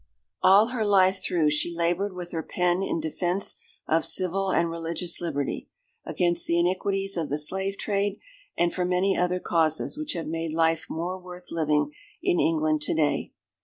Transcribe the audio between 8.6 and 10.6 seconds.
for many other causes which have made